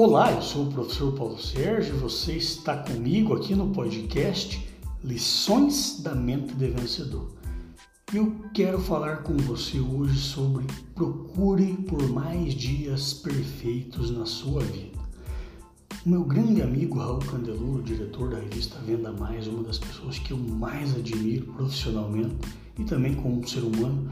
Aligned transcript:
Olá, 0.00 0.30
eu 0.30 0.40
sou 0.40 0.66
o 0.66 0.72
professor 0.72 1.12
Paulo 1.12 1.36
Sérgio 1.42 1.96
você 1.96 2.34
está 2.34 2.76
comigo 2.76 3.34
aqui 3.34 3.56
no 3.56 3.70
podcast 3.70 4.64
Lições 5.02 5.98
da 6.00 6.14
Mente 6.14 6.54
de 6.54 6.68
Vencedor. 6.68 7.32
Eu 8.14 8.32
quero 8.54 8.78
falar 8.78 9.24
com 9.24 9.36
você 9.38 9.80
hoje 9.80 10.16
sobre 10.20 10.66
procure 10.94 11.72
por 11.78 12.00
mais 12.10 12.54
dias 12.54 13.12
perfeitos 13.12 14.12
na 14.12 14.24
sua 14.24 14.62
vida. 14.62 15.00
Meu 16.06 16.22
grande 16.22 16.62
amigo 16.62 17.00
Raul 17.00 17.18
Candeloro, 17.18 17.82
diretor 17.82 18.30
da 18.30 18.38
revista 18.38 18.78
Venda 18.86 19.10
Mais, 19.10 19.48
uma 19.48 19.64
das 19.64 19.80
pessoas 19.80 20.16
que 20.20 20.30
eu 20.30 20.38
mais 20.38 20.94
admiro 20.94 21.52
profissionalmente 21.54 22.36
e 22.78 22.84
também 22.84 23.16
como 23.16 23.44
ser 23.48 23.64
humano, 23.64 24.08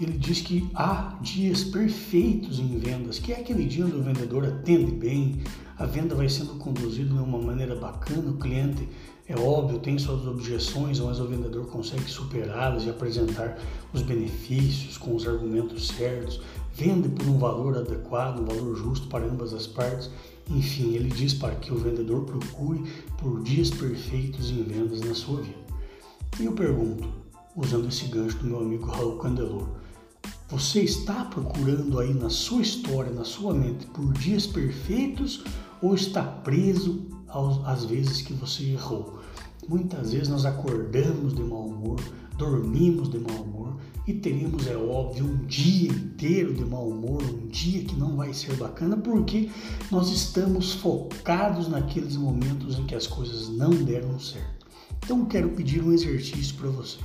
ele 0.00 0.16
diz 0.16 0.40
que 0.40 0.68
há 0.74 1.18
dias 1.20 1.64
perfeitos 1.64 2.60
em 2.60 2.78
vendas, 2.78 3.18
que 3.18 3.32
é 3.32 3.40
aquele 3.40 3.64
dia 3.64 3.84
onde 3.84 3.96
o 3.96 4.02
vendedor 4.02 4.44
atende 4.44 4.92
bem, 4.92 5.42
a 5.76 5.86
venda 5.86 6.14
vai 6.14 6.28
sendo 6.28 6.54
conduzida 6.54 7.12
de 7.12 7.20
uma 7.20 7.38
maneira 7.38 7.74
bacana, 7.74 8.30
o 8.30 8.36
cliente, 8.36 8.88
é 9.26 9.38
óbvio, 9.38 9.78
tem 9.78 9.98
suas 9.98 10.26
objeções, 10.26 11.00
mas 11.00 11.20
o 11.20 11.26
vendedor 11.26 11.66
consegue 11.66 12.08
superá-las 12.08 12.84
e 12.84 12.90
apresentar 12.90 13.58
os 13.92 14.02
benefícios 14.02 14.96
com 14.96 15.14
os 15.14 15.26
argumentos 15.26 15.88
certos, 15.88 16.40
vende 16.72 17.08
por 17.08 17.26
um 17.26 17.38
valor 17.38 17.76
adequado, 17.76 18.40
um 18.40 18.44
valor 18.44 18.76
justo 18.76 19.06
para 19.08 19.26
ambas 19.26 19.52
as 19.52 19.66
partes. 19.66 20.10
Enfim, 20.48 20.94
ele 20.94 21.10
diz 21.10 21.34
para 21.34 21.54
que 21.56 21.72
o 21.72 21.76
vendedor 21.76 22.24
procure 22.24 22.82
por 23.18 23.42
dias 23.42 23.68
perfeitos 23.68 24.50
em 24.50 24.62
vendas 24.62 25.00
na 25.00 25.14
sua 25.14 25.42
vida. 25.42 25.58
E 26.40 26.46
eu 26.46 26.52
pergunto, 26.52 27.06
usando 27.54 27.88
esse 27.88 28.06
gancho 28.06 28.38
do 28.38 28.46
meu 28.46 28.60
amigo 28.60 28.86
Raul 28.86 29.18
Candelor, 29.18 29.68
você 30.48 30.80
está 30.80 31.24
procurando 31.26 32.00
aí 32.00 32.14
na 32.14 32.30
sua 32.30 32.62
história, 32.62 33.12
na 33.12 33.24
sua 33.24 33.52
mente, 33.52 33.86
por 33.86 34.12
dias 34.14 34.46
perfeitos 34.46 35.44
ou 35.82 35.94
está 35.94 36.22
preso 36.22 37.06
às 37.66 37.84
vezes 37.84 38.22
que 38.22 38.32
você 38.32 38.64
errou? 38.64 39.20
Muitas 39.68 40.12
vezes 40.12 40.28
nós 40.28 40.46
acordamos 40.46 41.34
de 41.34 41.42
mau 41.42 41.66
humor, 41.66 42.00
dormimos 42.38 43.10
de 43.10 43.18
mau 43.18 43.42
humor 43.42 43.76
e 44.06 44.14
teremos, 44.14 44.66
é 44.66 44.74
óbvio, 44.74 45.26
um 45.26 45.44
dia 45.44 45.90
inteiro 45.90 46.54
de 46.54 46.64
mau 46.64 46.88
humor, 46.88 47.22
um 47.22 47.46
dia 47.48 47.84
que 47.84 47.94
não 47.94 48.16
vai 48.16 48.32
ser 48.32 48.56
bacana 48.56 48.96
porque 48.96 49.50
nós 49.90 50.10
estamos 50.10 50.72
focados 50.72 51.68
naqueles 51.68 52.16
momentos 52.16 52.78
em 52.78 52.86
que 52.86 52.94
as 52.94 53.06
coisas 53.06 53.50
não 53.50 53.68
deram 53.68 54.18
certo. 54.18 54.66
Então, 55.04 55.26
quero 55.26 55.50
pedir 55.50 55.82
um 55.82 55.92
exercício 55.92 56.54
para 56.56 56.70
você. 56.70 56.96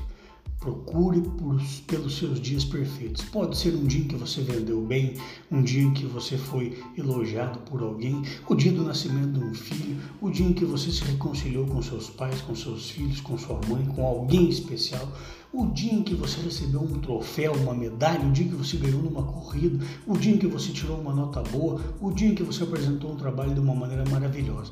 Procure 0.64 1.20
por, 1.20 1.62
pelos 1.88 2.18
seus 2.18 2.40
dias 2.40 2.64
perfeitos. 2.64 3.26
Pode 3.26 3.58
ser 3.58 3.76
um 3.76 3.86
dia 3.86 4.00
em 4.00 4.08
que 4.08 4.16
você 4.16 4.40
vendeu 4.40 4.82
bem, 4.82 5.16
um 5.52 5.62
dia 5.62 5.84
em 5.84 5.92
que 5.92 6.06
você 6.06 6.38
foi 6.38 6.82
elogiado 6.98 7.60
por 7.70 7.82
alguém, 7.82 8.24
o 8.48 8.56
dia 8.56 8.72
do 8.72 8.82
nascimento 8.82 9.38
de 9.38 9.44
um 9.44 9.54
filho, 9.54 9.98
o 10.22 10.32
dia 10.32 10.46
em 10.46 10.54
que 10.54 10.64
você 10.64 10.90
se 10.90 11.04
reconciliou 11.04 11.68
com 11.68 11.82
seus 11.82 12.10
pais, 12.10 12.40
com 12.40 12.56
seus 12.56 12.90
filhos, 12.92 13.20
com 13.20 13.38
sua 13.38 13.60
mãe, 13.68 13.86
com 13.88 14.06
alguém 14.06 14.48
especial, 14.48 15.06
o 15.52 15.66
dia 15.66 15.94
em 15.94 16.02
que 16.02 16.16
você 16.16 16.40
recebeu 16.40 16.82
um 16.82 16.98
troféu, 17.02 17.52
uma 17.56 17.74
medalha, 17.74 18.26
o 18.26 18.32
dia 18.32 18.46
em 18.46 18.50
que 18.50 18.56
você 18.56 18.78
ganhou 18.78 19.04
numa 19.04 19.24
corrida, 19.24 19.86
o 20.08 20.18
dia 20.18 20.34
em 20.34 20.38
que 20.38 20.48
você 20.48 20.72
tirou 20.72 20.98
uma 20.98 21.14
nota 21.14 21.44
boa, 21.44 21.82
o 22.00 22.10
dia 22.10 22.30
em 22.30 22.36
que 22.36 22.42
você 22.42 22.64
apresentou 22.64 23.12
um 23.12 23.18
trabalho 23.18 23.54
de 23.54 23.60
uma 23.60 23.76
maneira 23.76 24.06
maravilhosa. 24.10 24.72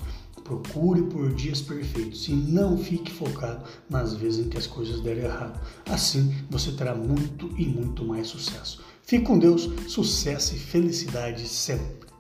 Procure 0.51 1.03
por 1.03 1.33
dias 1.33 1.61
perfeitos 1.61 2.27
e 2.27 2.33
não 2.33 2.77
fique 2.77 3.09
focado 3.09 3.63
nas 3.89 4.13
vezes 4.15 4.45
em 4.45 4.49
que 4.49 4.57
as 4.57 4.67
coisas 4.67 4.99
deram 4.99 5.21
errado. 5.21 5.57
Assim 5.85 6.35
você 6.49 6.73
terá 6.73 6.93
muito 6.93 7.49
e 7.57 7.65
muito 7.65 8.03
mais 8.03 8.27
sucesso. 8.27 8.83
Fique 9.01 9.23
com 9.23 9.39
Deus, 9.39 9.69
sucesso 9.87 10.53
e 10.53 10.59
felicidade 10.59 11.47
sempre. 11.47 12.10